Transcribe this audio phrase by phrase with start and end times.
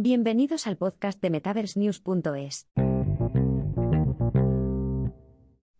[0.00, 2.68] Bienvenidos al podcast de MetaverseNews.es.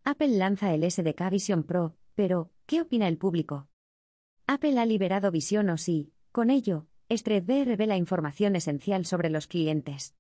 [0.03, 3.69] Apple lanza el SDK Vision Pro, pero, ¿qué opina el público?
[4.49, 10.17] Apple ha liberado Vision OS y, con ello, StreetB revela información esencial sobre los clientes.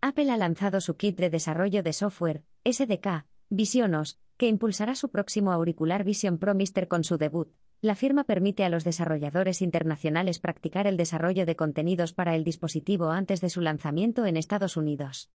[0.00, 5.52] Apple ha lanzado su kit de desarrollo de software, SDK, Visionos, que impulsará su próximo
[5.52, 7.52] auricular Vision Pro Mister con su debut.
[7.80, 13.10] La firma permite a los desarrolladores internacionales practicar el desarrollo de contenidos para el dispositivo
[13.10, 15.30] antes de su lanzamiento en Estados Unidos.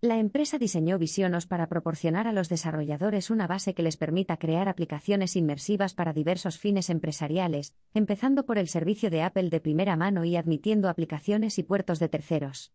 [0.00, 4.68] La empresa diseñó Visionos para proporcionar a los desarrolladores una base que les permita crear
[4.68, 10.24] aplicaciones inmersivas para diversos fines empresariales, empezando por el servicio de Apple de primera mano
[10.24, 12.72] y admitiendo aplicaciones y puertos de terceros.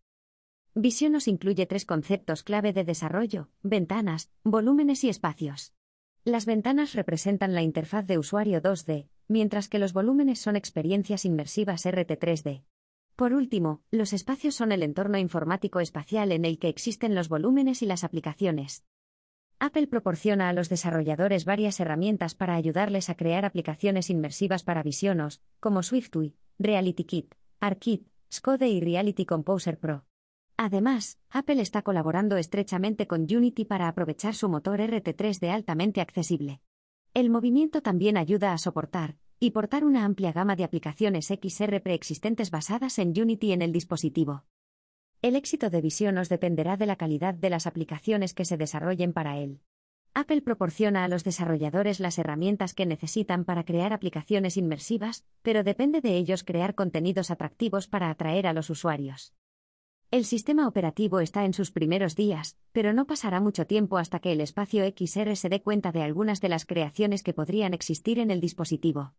[0.74, 5.72] Visionos incluye tres conceptos clave de desarrollo, ventanas, volúmenes y espacios.
[6.24, 11.86] Las ventanas representan la interfaz de usuario 2D, mientras que los volúmenes son experiencias inmersivas
[11.86, 12.62] RT3D.
[13.16, 17.80] Por último, los espacios son el entorno informático espacial en el que existen los volúmenes
[17.80, 18.84] y las aplicaciones.
[19.60, 25.40] Apple proporciona a los desarrolladores varias herramientas para ayudarles a crear aplicaciones inmersivas para Visionos,
[25.58, 30.04] como SwiftUI, RealityKit, ArcKit, Scode y Reality Composer Pro.
[30.62, 36.60] Además, Apple está colaborando estrechamente con Unity para aprovechar su motor RT3 de altamente accesible.
[37.14, 42.50] El movimiento también ayuda a soportar y portar una amplia gama de aplicaciones XR preexistentes
[42.50, 44.44] basadas en Unity en el dispositivo.
[45.22, 49.38] El éxito de Visionos dependerá de la calidad de las aplicaciones que se desarrollen para
[49.38, 49.62] él.
[50.12, 56.02] Apple proporciona a los desarrolladores las herramientas que necesitan para crear aplicaciones inmersivas, pero depende
[56.02, 59.32] de ellos crear contenidos atractivos para atraer a los usuarios.
[60.12, 64.32] El sistema operativo está en sus primeros días, pero no pasará mucho tiempo hasta que
[64.32, 68.32] el espacio XR se dé cuenta de algunas de las creaciones que podrían existir en
[68.32, 69.14] el dispositivo.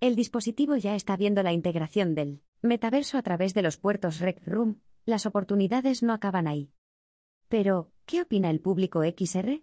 [0.00, 4.46] El dispositivo ya está viendo la integración del metaverso a través de los puertos Rec
[4.46, 6.70] Room, las oportunidades no acaban ahí.
[7.48, 9.62] Pero, ¿qué opina el público XR?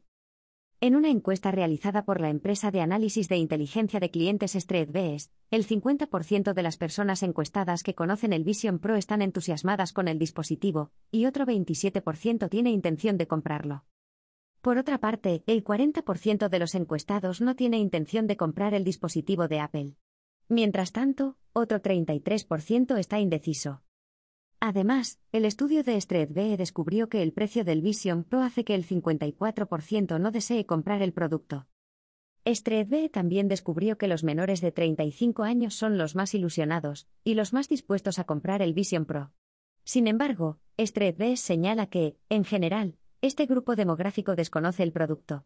[0.83, 5.63] En una encuesta realizada por la empresa de análisis de inteligencia de clientes StreetBS, el
[5.63, 10.89] 50% de las personas encuestadas que conocen el Vision Pro están entusiasmadas con el dispositivo,
[11.11, 13.85] y otro 27% tiene intención de comprarlo.
[14.61, 19.47] Por otra parte, el 40% de los encuestados no tiene intención de comprar el dispositivo
[19.47, 19.97] de Apple.
[20.49, 23.83] Mientras tanto, otro 33% está indeciso.
[24.63, 28.85] Además, el estudio de StreetBE descubrió que el precio del Vision Pro hace que el
[28.85, 31.67] 54% no desee comprar el producto.
[32.47, 37.53] StreetBE también descubrió que los menores de 35 años son los más ilusionados y los
[37.53, 39.31] más dispuestos a comprar el Vision Pro.
[39.83, 45.43] Sin embargo, StreetBE señala que, en general, este grupo demográfico desconoce el producto.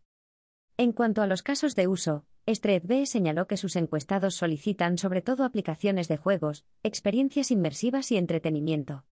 [0.75, 5.45] En cuanto a los casos de uso, StreetB señaló que sus encuestados solicitan sobre todo
[5.45, 9.03] aplicaciones de juegos, experiencias inmersivas y entretenimiento.